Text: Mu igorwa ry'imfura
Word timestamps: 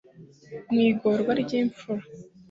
Mu 0.71 0.79
igorwa 0.91 1.31
ry'imfura 1.41 2.03